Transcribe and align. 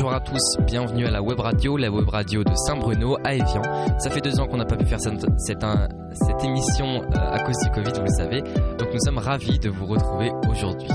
bonjour 0.00 0.14
à 0.14 0.20
tous, 0.20 0.56
bienvenue 0.64 1.06
à 1.06 1.10
la 1.10 1.20
web 1.20 1.40
radio, 1.40 1.76
la 1.76 1.90
web 1.90 2.08
radio 2.08 2.44
de 2.44 2.54
Saint-Bruno 2.54 3.16
à 3.24 3.34
Evian. 3.34 3.62
Ça 3.98 4.10
fait 4.10 4.20
deux 4.20 4.38
ans 4.38 4.46
qu'on 4.46 4.58
n'a 4.58 4.64
pas 4.64 4.76
pu 4.76 4.86
faire 4.86 5.00
cette, 5.00 5.24
émission 6.44 7.02
euh, 7.02 7.32
à 7.32 7.40
cause 7.40 7.56
du 7.64 7.70
Covid, 7.70 7.90
vous 7.96 8.04
le 8.04 8.16
savez, 8.16 8.40
donc 8.78 8.94
nous 8.94 9.00
sommes 9.04 9.18
ravis 9.18 9.58
de 9.58 9.68
vous 9.68 9.86
retrouver 9.86 10.30
aujourd'hui. 10.48 10.88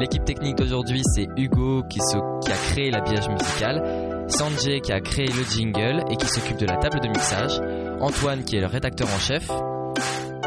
L'équipe 0.00 0.24
technique 0.24 0.56
d'aujourd'hui, 0.56 1.02
c'est 1.14 1.28
Hugo 1.36 1.84
qui, 1.88 2.00
a 2.00 2.56
créé 2.72 2.90
l'habillage 2.90 3.28
musical, 3.28 4.26
Sanjay 4.26 4.80
qui 4.80 4.90
a 4.92 5.00
créé 5.00 5.28
le 5.28 5.44
jingle 5.44 6.02
et 6.10 6.16
qui 6.16 6.26
s'occupe 6.26 6.56
de 6.56 6.66
la 6.66 6.78
table 6.78 6.98
de 6.98 7.06
mixage, 7.06 7.60
Antoine 8.00 8.42
qui 8.42 8.56
est 8.56 8.60
le 8.60 8.66
rédacteur 8.66 9.06
en 9.06 9.20
chef, 9.20 9.48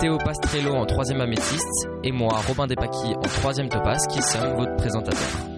Théo 0.02 0.18
Pastrello 0.18 0.74
en 0.74 0.86
troisième 0.86 1.22
améthyste 1.22 1.88
et 2.04 2.12
moi, 2.12 2.42
Robin 2.46 2.68
Despaquis 2.68 3.16
en 3.16 3.22
troisième 3.22 3.70
topaz 3.70 4.06
qui 4.08 4.22
sommes 4.22 4.58
votre 4.58 4.76
présentateur. 4.76 5.49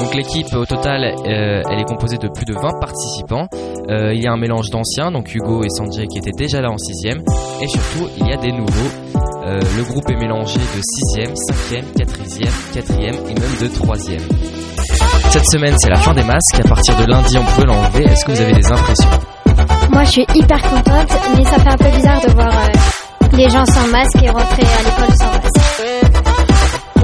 Donc 0.00 0.14
l'équipe 0.14 0.52
au 0.54 0.66
total, 0.66 1.04
euh, 1.04 1.62
elle 1.70 1.80
est 1.80 1.84
composée 1.84 2.18
de 2.18 2.28
plus 2.28 2.44
de 2.44 2.54
20 2.54 2.80
participants. 2.80 3.48
Euh, 3.90 4.14
il 4.14 4.22
y 4.22 4.26
a 4.26 4.32
un 4.32 4.36
mélange 4.36 4.70
d'anciens, 4.70 5.10
donc 5.10 5.34
Hugo 5.34 5.62
et 5.64 5.68
Sanjay 5.68 6.06
qui 6.06 6.18
étaient 6.18 6.36
déjà 6.36 6.60
là 6.60 6.70
en 6.70 6.76
6ème. 6.76 7.22
Et 7.60 7.68
surtout, 7.68 8.08
il 8.18 8.26
y 8.28 8.32
a 8.32 8.36
des 8.36 8.52
nouveaux. 8.52 8.90
Euh, 9.46 9.60
le 9.76 9.84
groupe 9.84 10.08
est 10.10 10.16
mélangé 10.16 10.58
de 10.58 10.80
6ème, 10.80 11.34
5ème, 11.34 11.84
4ème, 11.96 12.72
4ème 12.74 13.30
et 13.30 13.34
même 13.34 13.56
de 13.60 13.68
3ème. 13.68 14.22
Cette 15.30 15.46
semaine, 15.46 15.74
c'est 15.78 15.90
la 15.90 15.96
fin 15.98 16.14
des 16.14 16.24
masques. 16.24 16.60
À 16.64 16.68
partir 16.68 16.96
de 16.96 17.04
lundi, 17.04 17.36
on 17.36 17.60
peut 17.60 17.66
l'enlever. 17.66 18.04
Est-ce 18.04 18.24
que 18.24 18.32
vous 18.32 18.40
avez 18.40 18.52
des 18.54 18.66
impressions? 18.66 19.10
Moi, 19.90 20.04
je 20.04 20.10
suis 20.10 20.26
hyper 20.34 20.62
contente, 20.62 21.12
mais 21.36 21.44
ça 21.44 21.58
fait 21.58 21.72
un 21.72 21.76
peu 21.76 21.90
bizarre 21.96 22.20
de 22.20 22.32
voir 22.32 22.52
les 23.36 23.48
gens 23.50 23.64
sans 23.66 23.86
masque 23.88 24.22
et 24.22 24.30
rentrer 24.30 24.62
à 24.62 24.82
l'école 24.82 25.16
sans 25.16 25.26
masque. 25.26 26.03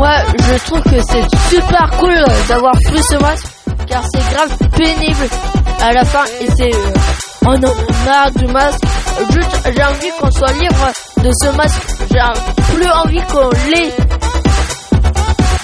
Moi, 0.01 0.17
je 0.39 0.65
trouve 0.65 0.81
que 0.81 0.98
c'est 1.11 1.55
super 1.55 1.91
cool 1.98 2.15
d'avoir 2.48 2.73
plus 2.89 3.03
ce 3.03 3.20
masque, 3.20 3.47
car 3.87 4.03
c'est 4.11 4.34
grave 4.34 4.57
pénible 4.75 5.29
à 5.79 5.92
la 5.92 6.07
fin 6.07 6.25
et 6.41 6.47
c'est... 6.57 6.75
Euh, 6.75 6.92
on 7.42 7.51
en 7.51 7.57
a 7.57 8.05
marre 8.07 8.31
du 8.34 8.47
masque. 8.47 8.83
Juste, 9.31 9.70
j'ai 9.77 9.84
envie 9.84 10.11
qu'on 10.19 10.31
soit 10.31 10.53
libre 10.53 10.91
de 11.23 11.31
ce 11.42 11.55
masque. 11.55 11.83
J'ai 12.11 12.73
plus 12.73 12.91
envie 12.91 13.23
qu'on 13.31 13.51
l'ait. 13.51 13.92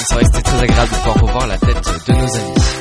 C'est 0.00 0.14
vrai 0.16 0.24
très 0.44 0.62
agréable 0.64 0.90
de 0.90 0.96
pouvoir 0.96 1.16
revoir 1.22 1.46
la 1.46 1.56
tête 1.56 1.92
de 2.06 2.12
nos 2.12 2.36
amis. 2.36 2.75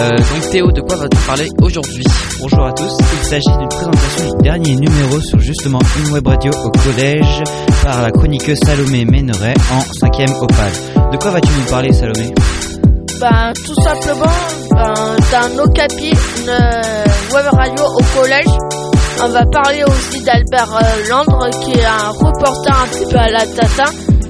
Euh, 0.00 0.10
donc 0.18 0.50
Théo, 0.50 0.72
de 0.72 0.80
quoi 0.80 0.96
vas-tu 0.96 1.16
parler 1.26 1.48
aujourd'hui 1.62 2.04
Bonjour 2.40 2.66
à 2.66 2.72
tous, 2.72 2.92
il 3.12 3.24
s'agit 3.26 3.58
d'une 3.58 3.68
présentation 3.68 4.36
du 4.36 4.42
dernier 4.42 4.74
numéro 4.74 5.20
sur 5.20 5.38
justement 5.38 5.78
une 6.00 6.12
web 6.12 6.26
radio 6.26 6.50
au 6.64 6.70
collège 6.70 7.42
par 7.82 8.02
la 8.02 8.10
chroniqueuse 8.10 8.58
Salomé 8.64 9.04
Méneret 9.04 9.54
en 9.72 10.06
5ème 10.06 10.36
opale. 10.40 10.72
De 11.12 11.16
quoi 11.16 11.30
vas-tu 11.30 11.48
nous 11.52 11.70
parler 11.70 11.92
Salomé 11.92 12.34
Ben 13.20 13.52
tout 13.64 13.82
simplement 13.82 14.32
d'un 15.30 15.58
Okapi, 15.62 16.10
une 16.10 17.34
web 17.34 17.46
radio 17.52 17.84
au 17.84 18.20
collège. 18.20 18.50
On 19.22 19.28
va 19.28 19.46
parler 19.46 19.84
aussi 19.84 20.22
d'Albert 20.24 20.74
euh, 20.74 21.08
Landre 21.08 21.48
qui 21.62 21.70
est 21.78 21.84
un 21.84 22.08
reporter 22.10 22.82
un 22.82 22.86
petit 22.88 23.06
peu 23.12 23.18
à 23.18 23.28
la 23.28 23.46
tata, 23.46 23.84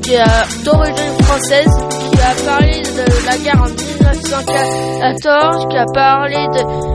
qui 0.05 0.12
est 0.12 0.64
d'origine 0.64 1.22
française, 1.22 1.66
qui 1.98 2.20
a 2.20 2.34
parlé 2.44 2.83
de 2.83 3.05
la 3.27 3.38
guerre 3.38 3.62
en 3.62 3.69
1914, 3.69 5.66
qui 5.70 5.77
a 5.78 5.86
parlé 5.94 6.36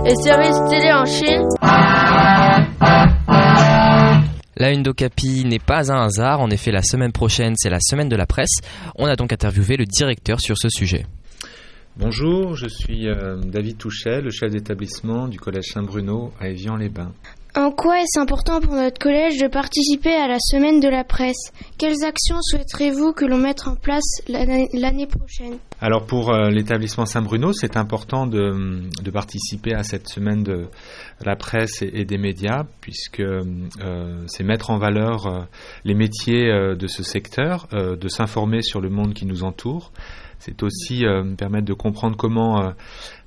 des 0.04 0.16
séries 0.16 0.54
télé 0.70 0.94
en 0.94 1.06
Chine. 1.06 1.48
La 4.58 4.72
une 4.72 4.84
d'Ocapi 4.84 5.46
n'est 5.46 5.58
pas 5.58 5.92
un 5.92 6.06
hasard, 6.06 6.42
en 6.42 6.50
effet 6.52 6.72
la 6.72 6.84
semaine 6.84 7.12
prochaine 7.12 7.56
c'est 7.58 7.70
la 7.70 7.80
semaine 7.80 8.10
de 8.10 8.16
la 8.16 8.28
presse. 8.28 8.58
On 8.96 9.08
a 9.08 9.16
donc 9.16 9.34
interviewé 9.34 9.78
le 9.78 9.86
directeur 9.86 10.40
sur 10.40 10.58
ce 10.58 10.70
sujet. 10.70 11.06
Bonjour, 11.98 12.56
je 12.56 12.68
suis 12.68 13.08
euh, 13.08 13.38
David 13.38 13.78
Touchet, 13.78 14.22
le 14.22 14.30
chef 14.30 14.52
d'établissement 14.52 15.28
du 15.28 15.40
collège 15.40 15.72
Saint-Bruno 15.74 16.32
à 16.40 16.48
Évian-les-Bains. 16.50 17.12
En 17.56 17.72
quoi 17.72 18.00
est-ce 18.00 18.20
important 18.20 18.62
pour 18.62 18.76
notre 18.76 19.00
collège 19.00 19.40
de 19.40 19.48
participer 19.48 20.14
à 20.14 20.28
la 20.28 20.38
semaine 20.40 20.80
de 20.80 20.88
la 20.88 21.04
presse? 21.04 21.52
Quelles 21.80 22.04
actions 22.04 22.38
souhaiterez-vous 22.42 23.12
que 23.14 23.26
l'on 23.26 23.40
mette 23.40 23.68
en 23.68 23.76
place 23.76 24.22
l'année 24.28 25.08
prochaine? 25.08 25.58
Alors 25.82 26.06
pour 26.06 26.32
euh, 26.32 26.50
l'établissement 26.52 27.08
Saint-Bruno, 27.08 27.52
c'est 27.52 27.76
important 27.76 28.28
de, 28.28 28.84
participer 29.12 29.74
à 29.74 29.82
cette 29.82 30.08
semaine 30.08 30.44
de 30.44 30.68
la 31.26 31.36
presse 31.36 31.82
et, 31.82 32.06
des 32.06 32.20
médias, 32.20 32.66
puisque 32.82 33.20
euh, 33.20 33.42
c'est 34.28 34.44
mettre 34.44 34.70
en 34.70 34.78
valeur 34.78 35.26
euh, 35.26 35.40
les 35.86 35.96
métiers 35.96 36.54
de 36.54 36.88
ce 36.88 37.02
secteur, 37.02 37.68
de 37.72 38.08
s'informer 38.10 38.62
sur 38.62 38.80
le 38.80 38.90
monde 38.90 39.16
qui 39.16 39.26
nous 39.26 39.44
entoure. 39.44 39.92
C'est 40.38 40.62
aussi 40.64 41.04
permettre 41.38 41.66
de 41.66 41.74
comprendre 41.74 42.16
comment 42.16 42.74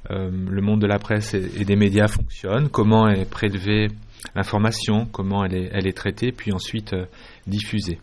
le 0.09 0.62
monde 0.62 0.81
de 0.81 0.87
la 0.87 0.99
presse 0.99 1.34
et 1.34 1.65
des 1.65 1.77
médias 1.77 2.09
fonctionne, 2.09 2.71
comment 2.71 3.06
est 3.09 3.28
prélevé 3.28 3.88
l'information, 4.34 5.06
comment 5.06 5.44
elle 5.44 5.87
est, 5.87 5.97
traitée, 5.97 6.33
puis 6.33 6.53
ensuite 6.53 6.93
euh, 6.93 7.06
diffusée. 7.47 7.99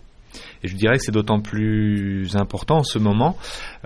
Et 0.62 0.68
je 0.68 0.76
dirais 0.76 0.98
que 0.98 1.04
c'est 1.04 1.12
d'autant 1.12 1.40
plus 1.40 2.36
important 2.36 2.78
en 2.78 2.84
ce 2.84 3.00
moment, 3.00 3.36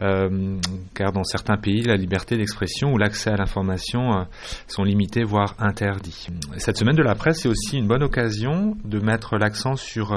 euh, 0.02 0.58
car 0.94 1.14
dans 1.14 1.24
certains 1.24 1.56
pays, 1.56 1.84
la 1.84 1.96
liberté 1.96 2.36
d'expression 2.36 2.92
ou 2.92 2.98
l'accès 2.98 3.30
à 3.30 3.38
l'information 3.38 4.14
euh, 4.14 4.24
sont 4.68 4.84
limités, 4.84 5.24
voire 5.24 5.56
interdits. 5.58 6.28
Cette 6.58 6.78
semaine 6.78 6.98
de 6.98 7.04
la 7.04 7.16
presse 7.16 7.46
est 7.46 7.50
aussi 7.50 7.78
une 7.78 7.88
bonne 7.88 8.04
occasion 8.04 8.76
de 8.84 9.00
mettre 9.00 9.38
l'accent 9.38 9.78
sur 9.78 10.14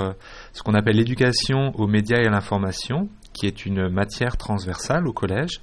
ce 0.53 0.62
qu'on 0.62 0.75
appelle 0.75 0.97
l'éducation 0.97 1.71
aux 1.76 1.87
médias 1.87 2.19
et 2.19 2.26
à 2.26 2.31
l'information, 2.31 3.09
qui 3.32 3.47
est 3.47 3.65
une 3.65 3.88
matière 3.88 4.37
transversale 4.37 5.06
au 5.06 5.12
collège 5.12 5.60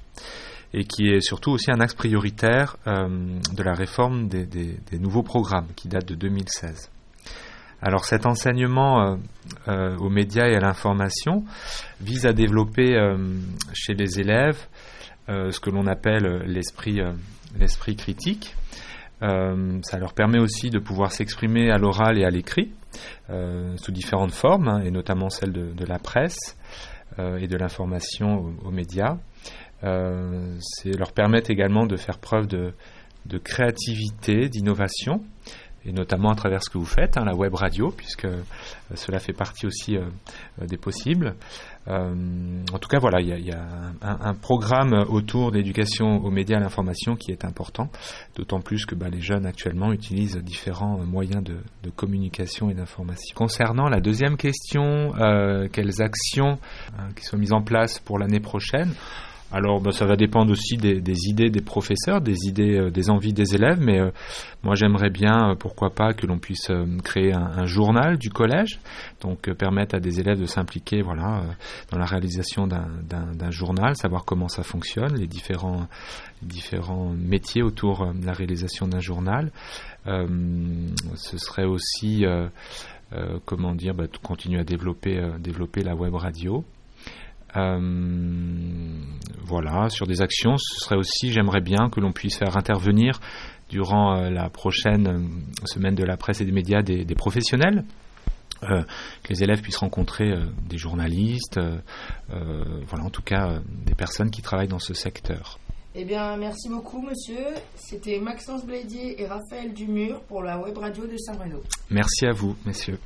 et 0.73 0.85
qui 0.85 1.07
est 1.07 1.21
surtout 1.21 1.51
aussi 1.51 1.71
un 1.71 1.79
axe 1.79 1.93
prioritaire 1.93 2.77
euh, 2.87 3.07
de 3.55 3.63
la 3.63 3.73
réforme 3.73 4.27
des, 4.27 4.79
nouveaux 4.99 5.23
programmes 5.23 5.67
qui 5.75 5.87
date 5.87 6.07
de 6.07 6.15
2016. 6.15 6.89
Alors 7.81 8.05
cet 8.05 8.25
enseignement 8.25 9.01
euh, 9.01 9.15
euh, 9.67 9.97
aux 9.97 10.09
médias 10.09 10.47
et 10.47 10.55
à 10.55 10.59
l'information 10.59 11.43
vise 12.01 12.25
à 12.25 12.33
développer 12.33 12.97
chez 13.73 13.93
les 13.93 14.19
élèves 14.19 14.59
ce 15.27 15.57
que 15.59 15.69
l'on 15.69 15.87
appelle 15.87 16.43
l'esprit 16.47 17.95
critique. 17.95 18.55
ça 19.21 19.99
leur 19.99 20.13
permet 20.13 20.39
aussi 20.39 20.69
de 20.69 20.79
pouvoir 20.79 21.13
s'exprimer 21.13 21.71
à 21.71 21.77
l'oral 21.77 22.17
et 22.17 22.25
à 22.25 22.29
l'écrit 22.29 22.71
sous 23.29 23.91
différentes 23.91 24.33
formes, 24.33 24.67
hein, 24.67 24.81
et 24.83 24.91
notamment 24.91 25.29
celle 25.29 25.53
de, 25.53 25.85
la 25.85 25.97
presse 25.97 26.57
et 27.17 27.47
de 27.47 27.55
l'information 27.55 28.53
aux 28.65 28.71
médias. 28.71 29.17
Euh, 29.83 30.55
c'est 30.59 30.97
leur 30.97 31.11
permettre 31.11 31.51
également 31.51 31.85
de 31.85 31.97
faire 31.97 32.17
preuve 32.17 32.47
de, 32.47 32.73
créativité, 33.43 34.47
d'innovation, 34.47 35.23
et 35.85 35.91
notamment 35.91 36.31
à 36.31 36.35
travers 36.35 36.63
ce 36.63 36.69
que 36.69 36.77
vous 36.77 36.85
faites, 36.85 37.17
hein, 37.17 37.25
la 37.25 37.35
web 37.35 37.53
radio, 37.53 37.91
puisque 37.91 38.23
euh, 38.23 38.41
cela 38.95 39.19
fait 39.19 39.33
partie 39.33 39.65
aussi 39.65 39.97
euh, 39.97 40.05
des 40.65 40.77
possibles. 40.77 41.35
En 41.85 42.79
tout 42.79 42.87
cas, 42.87 42.99
voilà, 42.99 43.19
il 43.19 43.27
y 43.27 43.51
a, 43.51 43.67
un, 44.01 44.33
programme 44.35 44.93
autour 45.09 45.51
d'éducation 45.51 46.23
aux 46.23 46.31
médias 46.31 46.55
et 46.55 46.59
à 46.61 46.63
l'information 46.63 47.17
qui 47.17 47.33
est 47.33 47.43
important, 47.43 47.89
d'autant 48.37 48.61
plus 48.61 48.85
que 48.85 48.95
bah, 48.95 49.09
les 49.09 49.19
jeunes 49.19 49.45
actuellement 49.45 49.91
utilisent 49.91 50.37
différents 50.37 50.99
moyens 50.99 51.43
de, 51.43 51.57
communication 51.97 52.69
et 52.69 52.73
d'information. 52.73 53.35
Concernant 53.35 53.89
la 53.89 53.99
deuxième 53.99 54.37
question, 54.37 55.11
quelles 55.73 56.01
actions 56.01 56.57
qui 57.17 57.25
sont 57.25 57.35
mises 57.37 57.51
en 57.51 57.61
place 57.61 57.99
pour 57.99 58.17
l'année 58.17 58.39
prochaine 58.39 58.93
alors, 59.53 59.79
bah, 59.79 59.91
ça 59.91 60.07
va 60.07 60.15
dépendre 60.15 60.51
aussi 60.51 60.77
des, 60.77 61.29
idées 61.29 61.51
des 61.51 61.61
professeurs, 61.61 62.21
des 62.21 62.47
idées, 62.47 62.75
euh, 62.75 62.89
des 62.89 63.11
envies 63.11 63.33
des 63.33 63.53
élèves. 63.53 63.79
Mais 63.79 63.99
euh, 63.99 64.09
moi, 64.63 64.73
j'aimerais 64.73 65.11
bien, 65.11 65.51
euh, 65.51 65.55
pourquoi 65.55 65.91
pas, 65.91 66.13
que 66.13 66.25
l'on 66.25 66.39
puisse 66.39 66.71
créer 67.03 67.33
un, 67.33 67.65
journal 67.65 68.17
du 68.17 68.31
collège, 68.31 68.79
donc 69.21 69.51
permettre 69.53 69.95
à 69.95 69.99
des 69.99 70.19
élèves 70.19 70.39
de 70.39 70.47
s'impliquer, 70.47 71.03
dans 71.03 71.97
la 71.97 72.05
réalisation 72.05 72.67
d'un 72.67 73.51
journal, 73.51 73.95
savoir 73.95 74.25
comment 74.25 74.47
ça 74.47 74.63
fonctionne, 74.63 75.15
les 75.15 75.27
différents, 75.27 75.87
différents 76.41 77.11
métiers 77.11 77.61
autour 77.61 78.11
de 78.13 78.25
la 78.25 78.33
réalisation 78.33 78.87
d'un 78.87 78.99
journal. 78.99 79.51
ce 80.05 81.37
serait 81.37 81.65
aussi, 81.65 82.25
comment 83.45 83.75
dire, 83.75 83.93
bah, 83.93 84.05
continuer 84.23 84.59
à 84.59 84.63
développer, 84.63 85.21
développer 85.39 85.83
la 85.83 85.95
web 85.95 86.15
radio. 86.15 86.65
Euh, 87.55 87.79
voilà, 89.45 89.89
sur 89.89 90.07
des 90.07 90.21
actions, 90.21 90.57
ce 90.57 90.83
serait 90.83 90.95
aussi, 90.95 91.31
j'aimerais 91.31 91.61
bien 91.61 91.89
que 91.89 91.99
l'on 91.99 92.11
puisse 92.11 92.37
faire 92.37 92.57
intervenir 92.57 93.19
durant 93.69 94.15
euh, 94.15 94.29
la 94.29 94.49
prochaine 94.49 95.07
euh, 95.07 95.67
semaine 95.67 95.95
de 95.95 96.03
la 96.03 96.17
presse 96.17 96.41
et 96.41 96.45
des 96.45 96.51
médias 96.51 96.81
des, 96.81 97.05
des 97.05 97.15
professionnels. 97.15 97.83
Euh, 98.63 98.81
que 99.23 99.29
les 99.29 99.43
élèves 99.43 99.61
puissent 99.61 99.77
rencontrer 99.77 100.31
euh, 100.31 100.45
des 100.69 100.77
journalistes, 100.77 101.57
euh, 101.57 102.83
voilà, 102.87 103.03
en 103.03 103.09
tout 103.09 103.21
cas 103.21 103.59
des 103.85 103.95
personnes 103.95 104.31
qui 104.31 104.41
travaillent 104.41 104.69
dans 104.69 104.79
ce 104.79 104.93
secteur. 104.93 105.59
Eh 105.95 106.05
bien, 106.05 106.37
merci 106.37 106.69
beaucoup, 106.69 107.01
monsieur. 107.01 107.45
C'était 107.75 108.19
Maxence 108.19 108.65
Blédier 108.65 109.21
et 109.21 109.27
Raphaël 109.27 109.73
Dumur 109.73 110.21
pour 110.21 110.41
la 110.41 110.57
web 110.59 110.77
radio 110.77 111.05
de 111.05 111.17
Saint-Bruno. 111.17 111.61
Merci 111.89 112.25
à 112.25 112.31
vous, 112.31 112.55
messieurs. 112.65 112.99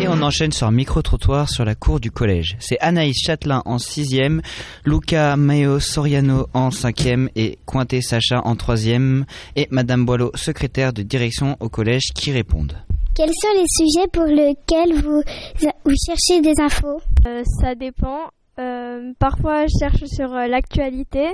Et 0.00 0.06
on 0.06 0.22
enchaîne 0.22 0.52
sur 0.52 0.66
un 0.66 0.70
micro-trottoir 0.70 1.48
sur 1.48 1.64
la 1.64 1.74
cour 1.74 1.98
du 1.98 2.10
collège. 2.10 2.56
C'est 2.60 2.78
Anaïs 2.80 3.16
Châtelain 3.20 3.62
en 3.64 3.78
6e, 3.78 4.40
Luca 4.84 5.36
Mayo 5.36 5.80
Soriano 5.80 6.46
en 6.54 6.68
5e 6.68 7.28
et 7.34 7.58
Cointé 7.66 8.00
Sacha 8.00 8.40
en 8.44 8.54
3e 8.54 9.24
et 9.56 9.66
Madame 9.70 10.06
Boileau, 10.06 10.30
secrétaire 10.34 10.92
de 10.92 11.02
direction 11.02 11.56
au 11.60 11.68
collège, 11.68 12.12
qui 12.14 12.30
répondent. 12.30 12.76
Quels 13.16 13.30
sont 13.30 13.48
les 13.54 13.64
sujets 13.66 14.06
pour 14.12 14.24
lesquels 14.24 15.02
vous, 15.02 15.22
vous 15.84 15.94
cherchez 16.06 16.40
des 16.40 16.60
infos? 16.62 17.00
Euh, 17.26 17.42
ça 17.60 17.74
dépend. 17.74 18.30
Euh, 18.58 19.12
parfois, 19.18 19.66
je 19.66 19.78
cherche 19.78 20.04
sur 20.04 20.32
euh, 20.32 20.46
l'actualité 20.46 21.26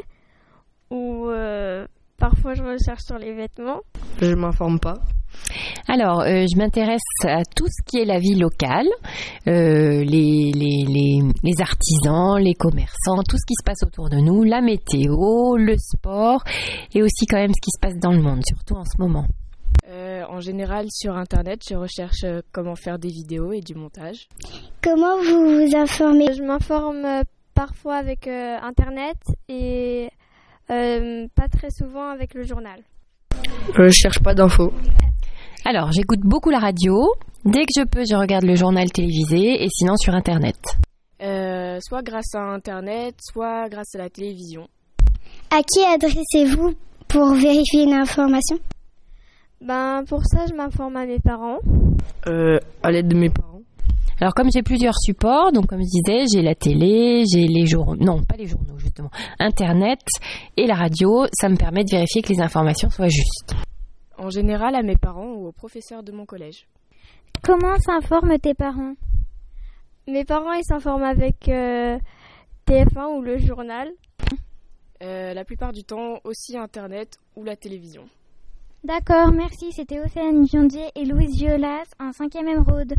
ou 0.91 1.29
euh, 1.29 1.87
parfois, 2.19 2.55
je 2.55 2.63
recherche 2.63 3.03
sur 3.03 3.19
les 3.19 3.35
vêtements. 3.35 3.81
Je 4.21 4.35
m'informe 4.35 4.79
pas. 4.79 4.95
Alors, 5.89 6.21
euh, 6.21 6.47
je 6.53 6.59
m'intéresse 6.59 7.01
à 7.25 7.43
tout 7.45 7.67
ce 7.67 7.83
qui 7.87 7.99
est 7.99 8.05
la 8.05 8.19
vie 8.19 8.35
locale, 8.35 8.87
euh, 9.47 10.05
les, 10.05 10.53
les, 10.55 10.85
les, 10.87 11.21
les 11.43 11.61
artisans, 11.61 12.39
les 12.39 12.55
commerçants, 12.55 13.23
tout 13.29 13.37
ce 13.37 13.47
qui 13.47 13.55
se 13.59 13.65
passe 13.65 13.83
autour 13.85 14.09
de 14.11 14.17
nous, 14.17 14.43
la 14.43 14.61
météo, 14.61 15.57
le 15.57 15.77
sport 15.79 16.43
et 16.95 17.03
aussi 17.03 17.27
quand 17.27 17.39
même 17.39 17.53
ce 17.55 17.61
qui 17.61 17.71
se 17.71 17.81
passe 17.81 17.99
dans 17.99 18.13
le 18.13 18.23
monde, 18.23 18.41
surtout 18.47 18.75
en 18.75 18.85
ce 18.85 19.01
moment. 19.01 19.27
Euh, 19.89 20.23
en 20.29 20.41
général, 20.41 20.87
sur 20.91 21.17
Internet, 21.17 21.63
je 21.69 21.75
recherche 21.75 22.25
comment 22.53 22.75
faire 22.75 22.99
des 22.99 23.09
vidéos 23.09 23.53
et 23.53 23.61
du 23.61 23.75
montage. 23.75 24.29
Comment 24.83 25.19
vous 25.19 25.61
vous 25.61 25.77
informez? 25.77 26.33
Je 26.35 26.43
m'informe 26.43 27.23
parfois 27.55 27.97
avec 27.97 28.27
euh, 28.27 28.57
Internet 28.63 29.17
et 29.49 30.09
euh, 30.71 31.27
pas 31.35 31.49
très 31.49 31.71
souvent 31.71 32.09
avec 32.09 32.35
le 32.35 32.43
journal. 32.45 32.81
Je 33.77 33.89
cherche 33.91 34.21
pas 34.23 34.35
d'infos. 34.35 34.73
Alors, 35.67 35.91
j'écoute 35.93 36.21
beaucoup 36.21 36.51
la 36.51 36.59
radio. 36.59 37.15
Dès 37.47 37.65
que 37.65 37.73
je 37.75 37.85
peux, 37.85 38.05
je 38.05 38.15
regarde 38.15 38.45
le 38.45 38.55
journal 38.55 38.91
télévisé 38.93 39.65
et 39.65 39.69
sinon 39.71 39.97
sur 39.97 40.15
Internet. 40.15 40.57
Euh, 41.23 41.79
soit 41.81 42.03
grâce 42.03 42.35
à 42.35 42.41
Internet, 42.41 43.15
soit 43.21 43.71
grâce 43.71 43.95
à 43.95 43.99
la 43.99 44.11
télévision. 44.11 44.69
À 45.51 45.63
qui 45.63 45.83
adressez-vous 45.83 46.75
pour 47.09 47.33
vérifier 47.33 47.85
une 47.85 47.95
information 47.95 48.59
Ben, 49.63 50.05
pour 50.07 50.21
ça, 50.27 50.45
je 50.47 50.55
m'informe 50.55 50.97
à 50.97 51.07
mes 51.07 51.19
parents. 51.19 51.61
Euh, 52.27 52.59
à 52.83 52.91
l'aide 52.91 53.09
de 53.09 53.17
mes 53.17 53.31
parents. 53.31 53.63
Alors 54.21 54.35
comme 54.35 54.51
j'ai 54.53 54.63
plusieurs 54.63 54.99
supports, 54.99 55.51
donc 55.51 55.67
comme 55.67 55.81
je 55.81 56.03
disais, 56.03 56.27
j'ai 56.33 56.43
la 56.43 56.55
télé, 56.55 57.25
j'ai 57.33 57.47
les 57.47 57.67
journaux, 57.67 57.97
non 58.05 58.23
pas 58.23 58.37
les 58.37 58.47
journaux 58.47 58.79
justement, 58.79 59.11
Internet 59.41 59.99
et 60.57 60.67
la 60.67 60.75
radio, 60.75 61.27
ça 61.33 61.49
me 61.49 61.57
permet 61.57 61.85
de 61.85 61.91
vérifier 61.91 62.23
que 62.23 62.33
les 62.33 62.41
informations 62.41 62.91
soient 62.91 63.09
justes. 63.09 63.55
En 64.17 64.31
général, 64.31 64.77
à 64.77 64.83
mes 64.83 64.97
parents 64.97 65.24
professeurs 65.55 66.03
de 66.03 66.13
mon 66.13 66.27
collège. 66.27 66.67
Comment 67.43 67.79
s'informent 67.79 68.39
tes 68.39 68.55
parents? 68.55 68.95
Mes 70.07 70.25
parents, 70.25 70.53
ils 70.53 70.65
s'informent 70.65 71.05
avec 71.05 71.49
euh, 71.49 71.99
TF1 72.67 73.17
ou 73.17 73.23
le 73.23 73.39
journal. 73.39 73.91
Euh, 75.03 75.35
la 75.35 75.45
plupart 75.45 75.73
du 75.73 75.85
temps, 75.85 76.21
aussi 76.25 76.57
Internet 76.57 77.19
ou 77.37 77.45
la 77.45 77.57
télévision. 77.57 78.09
D'accord, 78.85 79.33
merci. 79.33 79.73
C'était 79.73 80.01
Océane 80.01 80.47
Jondier 80.47 80.91
et 80.95 81.05
Louise 81.05 81.37
Violas 81.37 81.85
en 81.99 82.11
5e 82.11 82.49
émeraude. 82.49 82.95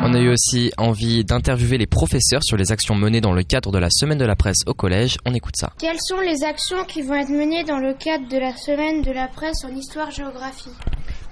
On 0.00 0.14
a 0.14 0.20
eu 0.20 0.30
aussi 0.30 0.70
envie 0.78 1.24
d'interviewer 1.24 1.76
les 1.76 1.86
professeurs 1.86 2.42
sur 2.42 2.56
les 2.56 2.70
actions 2.70 2.94
menées 2.94 3.20
dans 3.20 3.32
le 3.32 3.42
cadre 3.42 3.72
de 3.72 3.78
la 3.78 3.88
semaine 3.90 4.16
de 4.18 4.24
la 4.24 4.36
presse 4.36 4.58
au 4.66 4.72
collège. 4.72 5.16
On 5.26 5.34
écoute 5.34 5.54
ça. 5.56 5.72
Quelles 5.78 5.98
sont 6.00 6.20
les 6.20 6.44
actions 6.44 6.84
qui 6.86 7.02
vont 7.02 7.14
être 7.14 7.30
menées 7.30 7.64
dans 7.64 7.78
le 7.78 7.94
cadre 7.94 8.28
de 8.28 8.38
la 8.38 8.56
semaine 8.56 9.02
de 9.02 9.10
la 9.10 9.26
presse 9.26 9.64
en 9.64 9.74
histoire-géographie? 9.74 10.70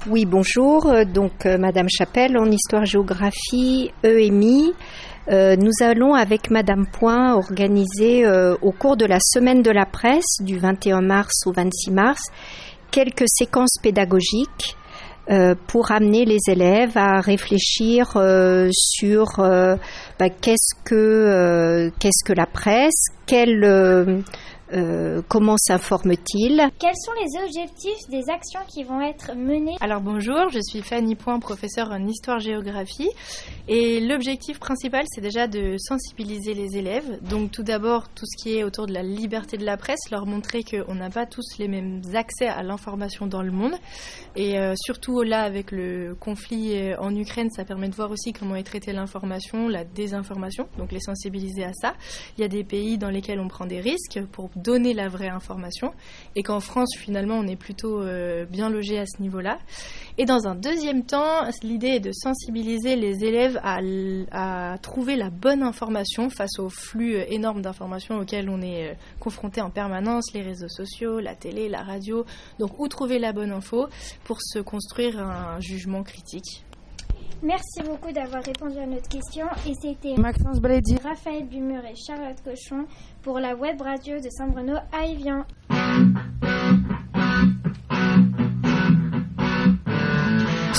Oui, 0.09 0.25
bonjour. 0.25 0.87
Euh, 0.87 1.05
Donc, 1.05 1.47
euh, 1.47 1.59
Madame 1.59 1.89
Chapelle, 1.89 2.37
en 2.37 2.51
histoire-géographie, 2.51 3.93
EMI. 4.03 4.73
Euh, 5.29 5.57
nous 5.57 5.73
allons, 5.81 6.15
avec 6.15 6.51
Madame 6.51 6.87
Point, 6.87 7.35
organiser 7.35 8.25
euh, 8.25 8.57
au 8.63 8.73
cours 8.73 8.97
de 8.97 9.07
la 9.07 9.19
semaine 9.21 9.63
de 9.63 9.71
la 9.71 9.87
presse, 9.87 10.41
du 10.41 10.59
21 10.59 11.01
mars 11.03 11.47
au 11.47 11.53
26 11.53 11.91
mars, 11.93 12.21
quelques 12.91 13.25
séquences 13.29 13.77
pédagogiques 13.83 14.77
pour 15.67 15.91
amener 15.91 16.25
les 16.25 16.39
élèves 16.49 16.97
à 16.97 17.21
réfléchir 17.21 18.17
euh, 18.17 18.69
sur 18.73 19.41
euh, 19.41 19.77
bah, 20.19 20.29
qu'est-ce 20.31 20.75
que 20.85 20.95
euh, 20.95 21.91
qu'est-ce 21.99 22.25
que 22.25 22.33
la 22.33 22.47
presse, 22.47 23.09
quelle 23.27 23.65
euh, 23.65 24.21
euh, 24.73 25.23
comment 25.29 25.57
s'informe-t-il 25.59 26.69
Quels 26.79 26.97
sont 26.97 27.13
les 27.21 27.45
objectifs 27.45 28.09
des 28.11 28.29
actions 28.31 28.61
qui 28.67 28.83
vont 28.83 29.01
être 29.01 29.35
menées 29.37 29.77
Alors 29.81 30.01
bonjour, 30.01 30.49
je 30.51 30.59
suis 30.61 30.83
Fanny 30.83 31.15
Point, 31.15 31.39
professeure 31.39 31.91
en 31.91 32.05
histoire-géographie. 32.07 33.11
Et 33.69 34.01
l'objectif 34.01 34.59
principal, 34.59 35.05
c'est 35.09 35.21
déjà 35.21 35.47
de 35.47 35.77
sensibiliser 35.79 36.55
les 36.55 36.77
élèves. 36.77 37.21
Donc 37.29 37.53
tout 37.53 37.63
d'abord, 37.63 38.09
tout 38.09 38.27
ce 38.27 38.43
qui 38.43 38.57
est 38.57 38.65
autour 38.65 38.87
de 38.87 38.93
la 38.93 39.03
liberté 39.03 39.57
de 39.57 39.65
la 39.65 39.77
presse, 39.77 40.11
leur 40.11 40.27
montrer 40.27 40.63
qu'on 40.65 40.95
n'a 40.95 41.11
pas 41.11 41.27
tous 41.27 41.59
les 41.59 41.69
mêmes 41.69 42.01
accès 42.15 42.49
à 42.49 42.63
l'information 42.63 43.27
dans 43.27 43.43
le 43.43 43.53
monde. 43.53 43.75
Et 44.35 44.59
euh, 44.59 44.75
surtout 44.77 45.23
là, 45.23 45.43
avec 45.43 45.71
le 45.71 46.17
conflit 46.19 46.77
euh, 46.77 46.97
en 46.99 47.15
Ukraine, 47.15 47.51
ça 47.51 47.65
permet 47.65 47.89
de 47.89 47.95
voir 47.95 48.11
aussi 48.11 48.33
comment 48.33 48.57
est 48.57 48.63
traitée 48.63 48.93
l'information, 48.93 49.69
la 49.69 49.85
désinformation, 49.85 50.69
donc 50.79 50.93
les 50.93 51.01
sensibiliser 51.01 51.65
à 51.65 51.73
ça. 51.73 51.95
Il 52.37 52.43
y 52.43 52.45
a 52.45 52.49
des 52.49 52.65
pays 52.65 52.99
dans 52.99 53.11
lesquels 53.11 53.41
on 53.41 53.49
prend 53.49 53.67
des 53.67 53.81
risques 53.81 54.21
pour 54.33 54.51
donner 54.57 54.95
la 54.95 55.09
vraie 55.09 55.29
information 55.29 55.93
et 56.35 56.43
qu'en 56.43 56.61
France, 56.61 56.97
finalement, 56.99 57.37
on 57.37 57.47
est 57.47 57.57
plutôt 57.57 58.01
euh, 58.01 58.45
bien 58.47 58.69
logé 58.71 58.99
à 58.99 59.07
ce 59.07 59.23
niveau-là. 59.23 59.59
Et 60.19 60.25
dans 60.25 60.49
un 60.49 60.55
deuxième 60.55 61.05
temps, 61.05 61.43
l'idée 61.63 61.89
est 61.89 62.01
de 62.01 62.13
sensibiliser 62.13 62.97
les 62.97 63.25
élèves 63.25 63.61
à, 63.63 64.79
trouver 64.83 65.17
la 65.17 65.31
bonne 65.31 65.63
information 65.63 66.31
face 66.31 66.59
au 66.59 66.69
flux 66.69 67.17
euh, 67.17 67.25
énorme 67.29 67.63
d'informations 67.63 68.19
auxquelles 68.19 68.49
on 68.49 68.61
est 68.63 68.91
euh, 68.91 68.95
confronté 69.21 69.61
en 69.61 69.71
permanence, 69.71 70.33
les 70.33 70.43
réseaux 70.43 70.69
sociaux, 70.69 71.21
la 71.21 71.35
télé, 71.35 71.69
la 71.69 71.83
radio. 71.83 72.25
Donc 72.59 72.79
où 72.79 72.89
trouver 72.89 73.19
la 73.19 73.33
bonne 73.33 73.53
info 73.53 73.89
pour 74.25 74.39
se 74.41 74.59
construire 74.59 75.21
un 75.21 75.61
jugement 75.61 76.03
critique. 76.03 76.65
Merci 77.43 77.83
beaucoup 77.85 78.13
d'avoir 78.13 78.43
répondu 78.43 78.79
à 78.79 78.87
notre 78.87 79.09
question. 79.09 79.47
Et 79.67 79.75
c'était 79.75 80.17
Maxence 80.17 80.59
Blady. 80.59 80.97
Raphaël 80.97 81.47
Bumur 81.47 81.85
et 81.85 81.95
Charlotte 81.95 82.37
Cochon 82.43 82.87
pour 83.27 83.41
la 83.41 83.57
web 83.57 83.83
radio 83.83 84.21
de 84.21 84.31
Saint-Bruno 84.31 84.75
à 84.93 85.05
Evian. 85.05 85.45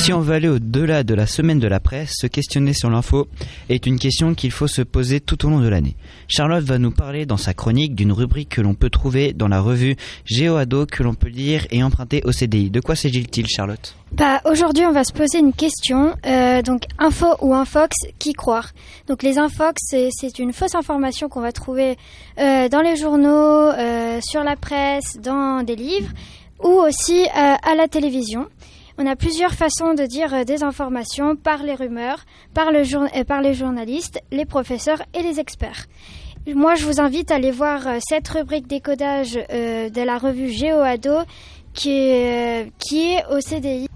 Si 0.08 0.14
on 0.14 0.22
veut 0.22 0.36
aller 0.36 0.48
au-delà 0.48 1.04
de 1.04 1.14
la 1.14 1.26
semaine 1.26 1.60
de 1.60 1.68
la 1.68 1.82
presse, 1.82 2.14
se 2.22 2.28
questionner 2.28 2.72
sur 2.72 2.90
l'info 2.90 3.28
est 3.68 3.86
une 3.86 4.00
question 4.00 4.36
qu'il 4.36 4.52
faut 4.52 4.70
se 4.70 4.82
poser 4.82 5.20
tout 5.20 5.46
au 5.46 5.50
long 5.50 5.60
de 5.60 5.68
l'année. 5.68 5.98
Charlotte 6.30 6.64
va 6.64 6.78
nous 6.78 6.92
parler 6.92 7.26
dans 7.26 7.36
sa 7.36 7.54
chronique 7.54 7.94
d'une 7.94 8.14
rubrique 8.14 8.48
que 8.48 8.62
l'on 8.62 8.74
peut 8.74 8.90
trouver 8.90 9.34
dans 9.34 9.50
la 9.50 9.60
revue 9.60 9.98
GeoAdo 10.24 10.86
que 10.86 11.04
l'on 11.04 11.14
peut 11.14 11.28
lire 11.28 11.68
et 11.72 11.84
emprunter 11.84 12.22
au 12.24 12.32
CDI. 12.32 12.70
De 12.70 12.80
quoi 12.80 12.96
s'agit-il, 12.96 13.48
Charlotte? 13.50 13.98
Bah, 14.14 14.40
aujourd'hui, 14.46 14.86
on 14.86 14.94
va 14.94 15.04
se 15.04 15.12
poser 15.12 15.40
une 15.40 15.52
question. 15.52 16.16
Euh, 16.26 16.62
donc, 16.62 16.84
info 17.00 17.28
ou 17.42 17.54
infox, 17.54 17.94
qui 18.18 18.32
croire? 18.32 18.72
Donc, 19.10 19.24
les 19.24 19.38
infox, 19.38 19.76
c'est, 19.90 20.40
une 20.40 20.54
fausse 20.54 20.76
information 20.76 21.28
qu'on 21.28 21.42
va 21.42 21.52
trouver 21.52 21.98
euh, 22.40 22.70
dans 22.70 22.80
les 22.80 22.96
journaux, 22.96 23.28
euh, 23.28 24.22
sur 24.22 24.46
la 24.46 24.56
presse, 24.56 25.18
dans 25.22 25.64
des 25.64 25.76
livres, 25.76 26.14
ou 26.64 26.70
aussi 26.70 27.28
à 27.34 27.76
la 27.76 27.90
télévision. 27.90 28.48
On 28.98 29.06
a 29.06 29.16
plusieurs 29.16 29.54
façons 29.54 29.94
de 29.94 30.06
dire 30.06 30.34
euh, 30.34 30.44
des 30.44 30.63
informations 30.63 31.36
par 31.36 31.63
les 31.63 31.75
rumeurs, 31.75 32.25
euh, 32.58 33.24
par 33.24 33.42
les 33.42 33.54
journalistes, 33.54 34.22
les 34.32 34.46
professeurs 34.46 35.01
et 35.13 35.22
les 35.22 35.39
experts. 35.39 35.86
Moi, 36.56 36.75
je 36.75 36.86
vous 36.86 37.01
invite 37.01 37.30
à 37.32 37.36
aller 37.36 37.51
voir 37.51 37.88
euh, 37.88 37.98
cette 38.00 38.27
rubrique 38.30 38.68
décodage 38.68 39.34
de 39.34 40.01
la 40.01 40.18
revue 40.18 40.50
GeoAdo 40.50 41.25
qui 41.77 41.92
est, 41.92 42.66
euh, 42.66 42.70
qui 42.80 43.13
est 43.13 43.25
au 43.30 43.39
CDI. 43.39 43.88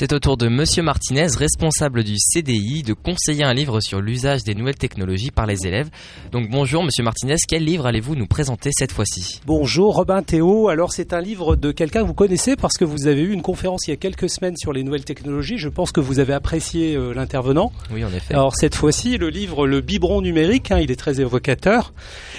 C'est 0.00 0.14
au 0.14 0.18
tour 0.18 0.38
de 0.38 0.48
Monsieur 0.48 0.82
Martinez, 0.82 1.26
responsable 1.36 2.04
du 2.04 2.14
CDI, 2.16 2.82
de 2.82 2.94
conseiller 2.94 3.44
un 3.44 3.52
livre 3.52 3.80
sur 3.80 4.00
l'usage 4.00 4.44
des 4.44 4.54
nouvelles 4.54 4.78
technologies 4.78 5.30
par 5.30 5.44
les 5.44 5.66
élèves. 5.66 5.90
Donc 6.32 6.48
bonjour 6.48 6.82
Monsieur 6.82 7.04
Martinez, 7.04 7.34
quel 7.46 7.66
livre 7.66 7.84
allez-vous 7.84 8.16
nous 8.16 8.26
présenter 8.26 8.70
cette 8.72 8.92
fois-ci? 8.92 9.42
Bonjour 9.44 9.96
Robin 9.96 10.22
Théo, 10.22 10.70
alors 10.70 10.94
c'est 10.94 11.12
un 11.12 11.20
livre 11.20 11.54
de 11.54 11.70
quelqu'un 11.70 12.00
que 12.00 12.06
vous 12.06 12.14
connaissez 12.14 12.56
parce 12.56 12.78
que 12.78 12.86
vous 12.86 13.08
avez 13.08 13.20
eu 13.20 13.30
une 13.30 13.42
conférence 13.42 13.88
il 13.88 13.90
y 13.90 13.92
a 13.92 13.98
quelques 13.98 14.30
semaines 14.30 14.56
sur 14.56 14.72
les 14.72 14.84
nouvelles 14.84 15.04
technologies, 15.04 15.58
je 15.58 15.68
pense 15.68 15.92
que 15.92 16.00
vous 16.00 16.18
avez 16.18 16.32
apprécié 16.32 16.94
euh, 16.94 17.12
l'intervenant. 17.12 17.70
Oui 17.92 18.02
en 18.02 18.08
effet. 18.08 18.32
Alors 18.32 18.56
cette 18.56 18.76
fois-ci, 18.76 19.18
le 19.18 19.28
livre 19.28 19.66
Le 19.66 19.82
biberon 19.82 20.22
numérique, 20.22 20.70
hein, 20.70 20.78
il 20.78 20.90
est 20.90 20.96
très 20.96 21.20
évocateur, 21.20 21.92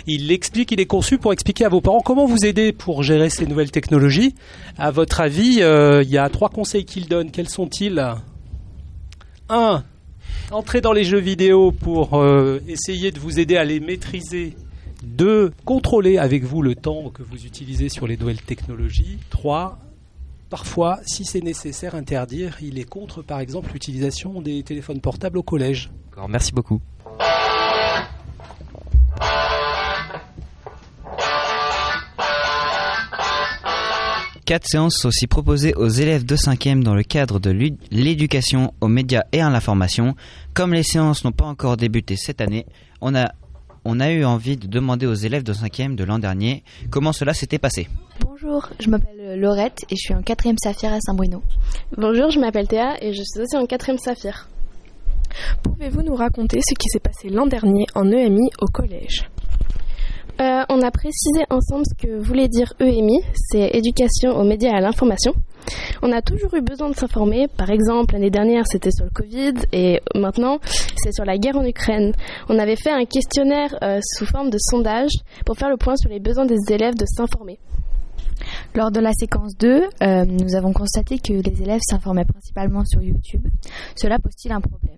il 0.08 0.32
explique, 0.32 0.72
il 0.72 0.80
est 0.80 0.88
conçu 0.88 1.20
pour 1.20 1.32
expliquer 1.32 1.66
à 1.66 1.70
vos 1.70 1.82
parents 1.82 2.02
comment 2.02 2.26
vous 2.26 2.44
aider 2.44 2.74
pour 2.74 3.04
gérer 3.04 3.30
ces 3.30 3.46
nouvelles 3.46 3.70
technologies. 3.70 4.34
À 4.80 4.90
votre 4.90 5.22
avis, 5.22 5.62
euh, 5.62 6.02
il 6.02 6.10
y 6.10 6.18
a 6.18 6.28
trois 6.30 6.50
conseils 6.50 6.86
qu'il 6.86 7.08
donne, 7.08 7.30
quels 7.30 7.51
sont-ils 7.52 8.16
1. 9.50 9.84
Entrez 10.52 10.82
dans 10.82 10.94
les 10.94 11.04
jeux 11.04 11.20
vidéo 11.20 11.72
pour 11.72 12.16
euh, 12.16 12.60
essayer 12.68 13.12
de 13.12 13.20
vous 13.20 13.40
aider 13.40 13.58
à 13.58 13.66
les 13.66 13.80
maîtriser 13.80 14.56
Deux, 15.04 15.52
contrôler 15.66 16.18
avec 16.18 16.44
vous 16.44 16.62
le 16.62 16.76
temps 16.76 17.10
que 17.10 17.24
vous 17.24 17.46
utilisez 17.46 17.90
sur 17.90 18.08
les 18.08 18.16
nouvelles 18.16 18.42
technologies. 18.42 19.20
Trois, 19.30 19.80
parfois, 20.50 21.00
si 21.06 21.26
c'est 21.26 21.42
nécessaire, 21.42 21.96
interdire. 21.96 22.58
Il 22.62 22.80
est 22.80 22.90
contre, 22.90 23.22
par 23.22 23.42
exemple, 23.42 23.72
l'utilisation 23.74 24.42
des 24.42 24.64
téléphones 24.64 25.02
portables 25.02 25.38
au 25.38 25.44
collège. 25.44 25.92
Merci 26.30 26.54
beaucoup. 26.54 26.80
Quatre 34.52 34.68
séances 34.68 34.98
sont 34.98 35.08
aussi 35.08 35.28
proposées 35.28 35.74
aux 35.76 35.88
élèves 35.88 36.26
de 36.26 36.36
5e 36.36 36.84
dans 36.84 36.94
le 36.94 37.04
cadre 37.04 37.40
de 37.40 37.52
l'éducation 37.90 38.74
aux 38.82 38.90
médias 38.90 39.24
et 39.32 39.40
à 39.40 39.50
l'information. 39.50 40.14
Comme 40.54 40.74
les 40.74 40.84
séances 40.84 41.24
n'ont 41.24 41.32
pas 41.32 41.46
encore 41.46 41.78
débuté 41.78 42.18
cette 42.18 42.42
année, 42.42 42.66
on 43.00 43.16
a, 43.16 43.32
on 43.86 44.02
a 44.02 44.12
eu 44.12 44.26
envie 44.26 44.58
de 44.58 44.68
demander 44.68 45.06
aux 45.06 45.14
élèves 45.14 45.44
de 45.44 45.54
5e 45.54 45.96
de 45.96 46.04
l'an 46.04 46.20
dernier 46.20 46.66
comment 46.90 47.14
cela 47.14 47.34
s'était 47.34 47.60
passé. 47.60 47.88
Bonjour, 48.20 48.68
je 48.82 48.90
m'appelle 48.90 49.40
Laurette 49.40 49.86
et 49.90 49.96
je 49.96 50.02
suis 50.02 50.14
en 50.14 50.20
4e 50.20 50.58
Saphir 50.62 50.92
à 50.92 51.00
Saint-Bruno. 51.00 51.42
Bonjour, 51.96 52.30
je 52.30 52.40
m'appelle 52.42 52.68
Théa 52.68 53.02
et 53.02 53.14
je 53.14 53.24
suis 53.24 53.40
aussi 53.40 53.56
en 53.56 53.64
4e 53.64 54.00
Saphir. 54.00 54.50
Pouvez-vous 55.64 56.02
nous 56.02 56.16
raconter 56.16 56.60
ce 56.60 56.74
qui 56.74 56.90
s'est 56.90 57.00
passé 57.00 57.30
l'an 57.30 57.48
dernier 57.48 57.86
en 57.96 58.06
EMI 58.12 58.50
au 58.60 58.66
collège? 58.66 59.30
Euh, 60.40 60.64
on 60.70 60.82
a 60.82 60.92
précisé 60.92 61.44
ensemble 61.50 61.84
ce 61.86 62.08
que 62.08 62.18
voulait 62.18 62.48
dire 62.48 62.74
EMI, 62.80 63.22
c'est 63.34 63.70
éducation 63.74 64.32
aux 64.32 64.44
médias 64.44 64.72
et 64.72 64.76
à 64.76 64.80
l'information. 64.80 65.34
On 66.02 66.12
a 66.12 66.22
toujours 66.22 66.56
eu 66.56 66.62
besoin 66.62 66.90
de 66.90 66.96
s'informer. 66.96 67.48
Par 67.48 67.70
exemple, 67.70 68.14
l'année 68.14 68.32
dernière, 68.32 68.64
c'était 68.66 68.92
sur 68.92 69.06
le 69.06 69.12
Covid 69.12 69.54
et 69.72 70.02
maintenant, 70.16 70.58
c'est 70.96 71.14
sur 71.14 71.26
la 71.26 71.38
guerre 71.38 71.58
en 71.58 71.66
Ukraine. 71.66 72.14
On 72.50 72.58
avait 72.58 72.76
fait 72.76 72.92
un 72.92 73.06
questionnaire 73.06 73.76
euh, 73.84 74.00
sous 74.18 74.26
forme 74.26 74.50
de 74.50 74.58
sondage 74.58 75.12
pour 75.46 75.58
faire 75.58 75.70
le 75.70 75.78
point 75.78 75.96
sur 75.96 76.10
les 76.10 76.20
besoins 76.20 76.46
des 76.46 76.58
élèves 76.70 76.96
de 76.96 77.06
s'informer. 77.06 77.60
Lors 78.74 78.90
de 78.90 79.00
la 79.00 79.12
séquence 79.14 79.56
2, 79.58 79.84
euh, 80.02 80.26
nous 80.26 80.56
avons 80.56 80.74
constaté 80.74 81.20
que 81.20 81.34
les 81.34 81.62
élèves 81.62 81.82
s'informaient 81.88 82.26
principalement 82.26 82.84
sur 82.86 83.02
YouTube. 83.02 83.48
Cela 83.96 84.18
pose-t-il 84.18 84.52
un 84.52 84.62
problème? 84.62 84.98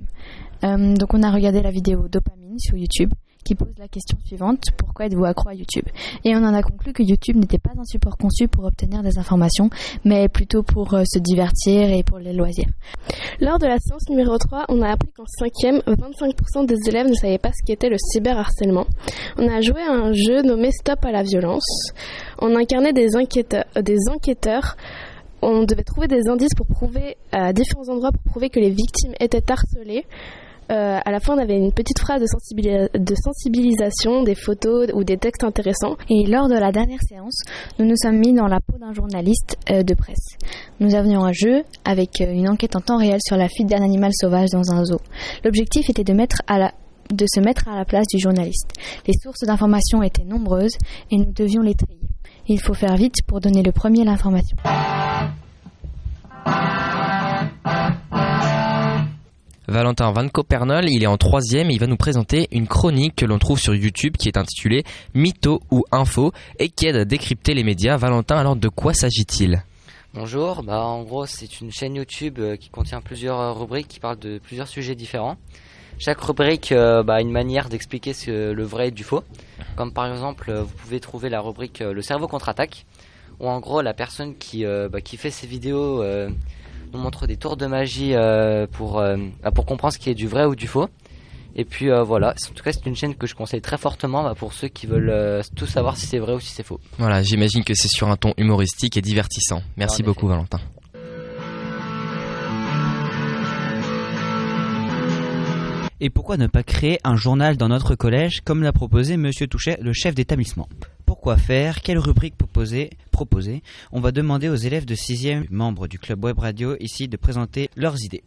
Donc 0.96 1.14
on 1.14 1.22
a 1.24 1.30
regardé 1.30 1.62
la 1.62 1.72
vidéo 1.72 2.08
dopamine 2.08 2.58
sur 2.58 2.78
YouTube 2.78 3.12
qui 3.44 3.56
pose 3.56 3.74
la 3.78 3.88
question 3.88 4.18
suivante 4.26 4.64
pourquoi 4.78 5.08
êtes-vous 5.08 5.26
accro 5.26 5.50
à 5.50 5.54
YouTube? 5.56 5.86
Et 6.24 6.36
on 6.36 6.44
en 6.44 6.54
a 6.54 6.62
conclu 6.62 6.94
que 6.94 7.02
YouTube 7.02 7.38
n'était 7.38 7.58
pas 7.58 7.72
un 7.78 7.84
support 7.84 8.16
conçu 8.18 8.48
pour 8.48 8.66
obtenir 8.66 9.02
des 9.02 9.18
informations, 9.18 9.70
mais 10.06 10.30
plutôt 10.30 10.62
pour 10.62 10.94
euh, 10.94 11.04
se 11.06 11.20
divertir 11.20 11.90
et 11.90 12.04
pour 12.04 12.20
les 12.20 12.34
loisirs. 12.34 12.70
Lors 13.40 13.58
de 13.58 13.66
la 13.66 13.80
séance 13.80 14.08
numéro 14.10 14.38
3, 14.38 14.66
on 14.70 14.82
a 14.82 14.92
appris 14.92 15.12
qu'en 15.12 15.24
5e, 15.24 15.82
25% 15.84 16.66
des 16.68 16.78
élèves 16.88 17.08
ne 17.08 17.16
savaient 17.16 17.40
pas 17.40 17.50
ce 17.50 17.66
qu'était 17.66 17.90
le 17.90 17.98
cyberharcèlement. 17.98 18.86
On 19.38 19.48
a 19.48 19.62
joué 19.62 19.82
à 19.82 19.92
un 19.92 20.14
jeu 20.14 20.44
nommé 20.44 20.72
Stop 20.72 21.04
à 21.06 21.12
la 21.12 21.24
violence. 21.24 21.92
On 22.40 22.56
incarnait 22.56 22.94
des 22.94 23.16
enquêteurs. 23.16 23.66
Euh, 23.78 23.82
des 23.82 23.98
enquêteurs 24.10 24.76
on 25.46 25.64
devait 25.64 25.84
trouver 25.84 26.08
des 26.08 26.30
indices 26.30 26.54
pour 26.56 26.68
prouver 26.68 27.18
à 27.34 27.52
différents 27.52 27.90
endroits 27.90 28.12
pour 28.12 28.24
prouver 28.32 28.50
que 28.50 28.60
les 28.60 28.70
victimes 28.70 29.14
étaient 29.20 29.44
harcelées. 29.52 30.06
Euh, 30.72 31.00
à 31.04 31.12
la 31.12 31.20
fin, 31.20 31.36
on 31.36 31.38
avait 31.38 31.58
une 31.58 31.72
petite 31.72 32.00
phrase 32.00 32.22
de, 32.22 33.16
sensibilisation, 33.16 34.24
des 34.24 34.36
photos 34.36 34.90
ou 34.94 35.04
des 35.04 35.18
textes 35.18 35.44
intéressants. 35.44 35.98
Et 36.10 36.26
lors 36.26 36.48
de 36.48 36.56
la 36.56 36.72
dernière 36.72 37.02
séance, 37.08 37.42
nous 37.80 37.86
nous 37.86 37.96
sommes 37.96 38.18
mis 38.18 38.34
dans 38.34 38.48
la 38.48 38.60
peau 38.60 38.78
d'un 38.78 38.94
journaliste 38.94 39.58
euh, 39.70 39.84
de 39.84 39.94
presse. 39.94 40.38
Nous 40.80 40.96
avions 40.96 41.24
un 41.24 41.32
jeu 41.34 41.64
avec 41.86 42.22
euh, 42.22 42.32
une 42.32 42.50
enquête 42.50 42.76
en 42.76 42.82
temps 42.82 42.98
réel 42.98 43.20
sur 43.26 43.38
la 43.38 43.50
fuite 43.50 43.68
d'un 43.68 43.84
animal 43.84 44.12
sauvage 44.14 44.50
dans 44.52 44.72
un 44.72 44.86
zoo. 44.86 45.00
L'objectif 45.44 45.90
était 45.90 46.04
de 46.04 46.14
de 46.14 47.26
se 47.28 47.40
mettre 47.40 47.68
à 47.68 47.76
la 47.76 47.86
place 47.86 48.06
du 48.08 48.20
journaliste. 48.20 48.72
Les 49.08 49.14
sources 49.22 49.44
d'information 49.46 50.04
étaient 50.04 50.24
nombreuses 50.24 50.78
et 51.12 51.18
nous 51.18 51.32
devions 51.32 51.62
les 51.62 51.74
trier. 51.74 52.00
Il 52.48 52.62
faut 52.62 52.74
faire 52.74 52.96
vite 52.96 53.24
pour 53.28 53.40
donner 53.40 53.64
le 53.64 53.72
premier 53.72 54.04
l'information. 54.04 54.58
Valentin 59.74 60.12
Van 60.12 60.30
Copernol, 60.30 60.88
il 60.88 61.02
est 61.02 61.08
en 61.08 61.18
troisième 61.18 61.72
et 61.72 61.74
il 61.74 61.80
va 61.80 61.88
nous 61.88 61.98
présenter 61.98 62.48
une 62.52 62.68
chronique 62.68 63.16
que 63.16 63.26
l'on 63.26 63.40
trouve 63.40 63.60
sur 63.60 63.74
YouTube 63.74 64.18
qui 64.18 64.28
est 64.28 64.38
intitulée 64.38 64.84
Mytho 65.16 65.62
ou 65.72 65.84
Info 65.92 66.32
et 66.60 66.70
qui 66.70 66.86
aide 66.86 66.96
à 66.96 67.06
décrypter 67.06 67.56
les 67.56 67.64
médias. 67.64 67.98
Valentin, 67.98 68.38
alors 68.38 68.56
de 68.56 68.70
quoi 68.70 68.94
s'agit-il? 68.94 69.64
Bonjour, 70.14 70.62
bah 70.62 70.84
en 70.84 71.02
gros 71.02 71.26
c'est 71.26 71.60
une 71.60 71.72
chaîne 71.72 71.96
YouTube 71.96 72.38
euh, 72.38 72.56
qui 72.56 72.70
contient 72.70 73.02
plusieurs 73.02 73.40
euh, 73.40 73.52
rubriques 73.52 73.88
qui 73.88 74.00
parlent 74.00 74.20
de 74.20 74.38
plusieurs 74.38 74.68
sujets 74.68 74.94
différents. 74.94 75.38
Chaque 75.98 76.22
rubrique 76.22 76.72
euh, 76.72 77.02
bah, 77.02 77.16
a 77.16 77.22
une 77.22 77.32
manière 77.32 77.68
d'expliquer 77.68 78.14
le 78.28 78.64
vrai 78.64 78.90
et 78.90 78.92
du 78.92 79.04
faux. 79.04 79.24
Comme 79.76 79.92
par 79.92 80.06
exemple, 80.06 80.54
vous 80.54 80.76
pouvez 80.84 81.00
trouver 81.00 81.30
la 81.30 81.42
rubrique 81.42 81.80
Le 81.80 82.02
cerveau 82.04 82.28
contre-attaque, 82.28 82.86
où 83.40 83.50
en 83.50 83.60
gros 83.60 83.82
la 83.82 83.96
personne 83.96 84.36
qui, 84.36 84.66
bah, 84.66 85.02
qui 85.02 85.18
fait 85.18 85.32
ces 85.32 85.48
vidéos 85.48 86.04
nous 86.94 87.00
montre 87.00 87.28
des 87.28 87.38
tours 87.38 87.58
de 87.58 87.66
magie 87.66 88.14
euh, 88.14 88.68
pour, 88.68 89.00
euh, 89.00 89.18
bah, 89.44 89.52
pour 89.52 89.66
comprendre 89.66 89.94
ce 89.94 90.00
qui 90.00 90.10
est 90.10 90.16
du 90.16 90.28
vrai 90.28 90.46
ou 90.46 90.56
du 90.56 90.68
faux. 90.68 90.88
Et 91.56 91.66
puis 91.66 91.92
euh, 91.92 92.04
voilà, 92.04 92.32
en 92.32 92.54
tout 92.54 92.64
cas 92.64 92.72
c'est 92.72 92.86
une 92.88 92.96
chaîne 92.96 93.14
que 93.14 93.28
je 93.28 93.36
conseille 93.36 93.62
très 93.62 93.78
fortement 93.78 94.24
bah, 94.24 94.34
pour 94.36 94.54
ceux 94.54 94.70
qui 94.70 94.88
veulent 94.88 95.44
tout 95.56 95.68
savoir 95.68 95.98
si 95.98 96.08
c'est 96.08 96.18
vrai 96.18 96.34
ou 96.34 96.40
si 96.40 96.50
c'est 96.50 96.64
faux. 96.64 96.80
Voilà, 96.98 97.22
j'imagine 97.22 97.64
que 97.64 97.76
c'est 97.76 97.90
sur 97.90 98.10
un 98.10 98.16
ton 98.16 98.34
humoristique 98.38 98.98
et 98.98 99.02
divertissant. 99.02 99.62
Merci 99.78 100.02
beaucoup 100.02 100.28
Valentin. 100.28 100.60
Et 106.00 106.10
pourquoi 106.10 106.36
ne 106.38 106.48
pas 106.48 106.64
créer 106.64 107.00
un 107.06 107.16
journal 107.16 107.56
dans 107.56 107.70
notre 107.70 107.96
collège 107.96 108.42
comme 108.44 108.62
l'a 108.62 108.74
proposé 108.74 109.16
Monsieur 109.16 109.48
Touchet, 109.48 109.78
le 109.80 109.94
chef 109.94 110.16
d'établissement? 110.16 110.68
Pourquoi 111.06 111.38
faire? 111.38 111.82
Quelle 111.82 112.00
rubrique 112.00 112.36
proposer, 112.36 112.90
proposer 113.14 113.64
On 113.94 114.02
va 114.02 114.12
demander 114.12 114.50
aux 114.50 114.56
élèves 114.56 114.86
de 114.86 114.96
6e, 114.96 115.46
membres 115.50 115.88
du 115.88 116.00
club 116.00 116.26
web 116.26 116.40
radio, 116.40 116.76
ici 116.82 117.08
de 117.08 117.16
présenter 117.16 117.70
leurs 117.78 118.04
idées. 118.04 118.24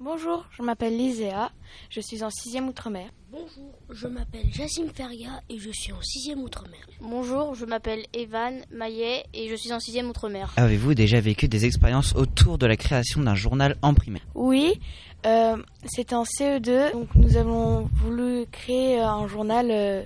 Bonjour, 0.00 0.46
je 0.56 0.62
m'appelle 0.62 0.96
Liséa, 0.96 1.50
je 1.90 2.00
suis 2.00 2.22
en 2.22 2.28
6e 2.28 2.68
Outre-mer. 2.68 3.10
Bonjour, 3.32 3.74
je 3.90 4.06
m'appelle 4.06 4.46
Jassim 4.52 4.88
Feria 4.94 5.42
et 5.48 5.58
je 5.58 5.70
suis 5.70 5.92
en 5.92 5.98
6e 5.98 6.38
Outre-mer. 6.38 6.78
Bonjour, 7.00 7.56
je 7.56 7.64
m'appelle 7.64 8.04
Evan 8.14 8.60
Maillet 8.70 9.24
et 9.34 9.48
je 9.48 9.56
suis 9.56 9.72
en 9.72 9.78
6e 9.78 10.06
Outre-mer. 10.06 10.52
Avez-vous 10.56 10.94
déjà 10.94 11.20
vécu 11.20 11.48
des 11.48 11.64
expériences 11.64 12.14
autour 12.14 12.58
de 12.58 12.66
la 12.66 12.76
création 12.76 13.22
d'un 13.22 13.34
journal 13.34 13.76
en 13.82 13.92
primaire? 13.92 14.22
Oui, 14.36 14.78
euh, 15.26 15.56
c'était 15.84 16.14
en 16.14 16.22
CE2, 16.22 16.92
donc 16.92 17.08
nous 17.16 17.36
avons 17.36 17.88
voulu 17.94 18.46
créer 18.52 19.00
un 19.00 19.26
journal, 19.26 19.66
euh, 19.72 20.04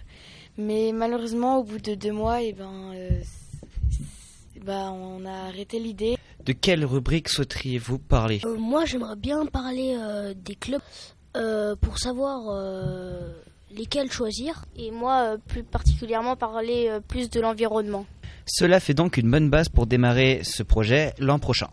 mais 0.57 0.93
malheureusement 0.95 1.59
au 1.59 1.64
bout 1.64 1.79
de 1.79 1.95
deux 1.95 2.12
mois, 2.12 2.41
et 2.41 2.49
eh 2.49 2.52
ben, 2.55 2.93
euh, 2.95 3.11
bah, 4.64 4.90
on 4.92 5.25
a 5.25 5.49
arrêté 5.49 5.78
l'idée. 5.78 6.16
De 6.45 6.52
quelle 6.52 6.85
rubrique 6.85 7.28
souhaiteriez-vous 7.28 7.99
parler 7.99 8.40
euh, 8.45 8.57
Moi, 8.57 8.85
j'aimerais 8.85 9.16
bien 9.16 9.47
parler 9.47 9.97
euh, 9.97 10.35
des 10.37 10.54
clubs 10.54 10.81
euh, 11.37 11.76
pour 11.76 11.99
savoir 11.99 12.40
lesquels 13.71 14.11
choisir. 14.11 14.64
Et 14.76 14.90
moi, 14.90 15.37
plus 15.47 15.62
particulièrement, 15.62 16.37
parler 16.37 16.99
plus 17.09 17.31
de 17.31 17.40
l'environnement. 17.40 18.07
Cela 18.47 18.81
fait 18.81 18.95
donc 18.95 19.16
une 19.16 19.31
bonne 19.31 19.50
base 19.50 19.69
pour 19.69 19.87
démarrer 19.87 20.40
ce 20.42 20.62
projet 20.62 21.14
l'an 21.19 21.38
prochain. 21.38 21.69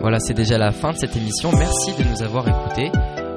Voilà, 0.00 0.18
c'est 0.18 0.34
déjà 0.34 0.56
la 0.56 0.72
fin 0.72 0.92
de 0.92 0.96
cette 0.96 1.14
émission. 1.14 1.52
Merci 1.52 1.92
de 2.02 2.08
nous 2.08 2.22
avoir 2.22 2.48
écoutés. 2.48 2.90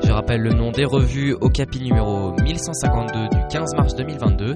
Je 0.06 0.12
rappelle 0.12 0.42
le 0.42 0.52
nom 0.52 0.72
des 0.72 0.86
revues 0.86 1.34
au 1.34 1.50
capi 1.50 1.80
numéro 1.82 2.34
1152 2.42 3.30
du 3.30 3.48
15 3.50 3.76
mars 3.76 3.96
2022, 3.96 4.56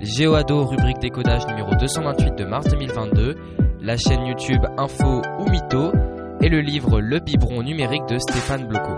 GeoAdo 0.00 0.64
rubrique 0.66 0.98
décodage 1.00 1.46
numéro 1.46 1.74
228 1.74 2.34
de 2.36 2.44
mars 2.44 2.68
2022, 2.68 3.36
la 3.80 3.96
chaîne 3.96 4.26
YouTube 4.26 4.64
Info 4.76 5.22
ou 5.38 5.48
Mytho 5.48 5.92
et 6.40 6.48
le 6.48 6.60
livre 6.60 7.00
Le 7.00 7.18
biberon 7.18 7.62
numérique 7.62 8.06
de 8.08 8.18
Stéphane 8.18 8.66
Bloco. 8.66 8.92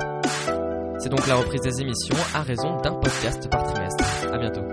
C'est 0.99 1.09
donc 1.09 1.27
la 1.27 1.37
reprise 1.37 1.63
des 1.63 1.81
émissions 1.81 2.17
à 2.35 2.43
raison 2.43 2.77
d'un 2.83 2.93
podcast 2.95 3.49
par 3.51 3.63
trimestre. 3.65 4.05
À 4.33 4.39
bientôt. 4.39 4.70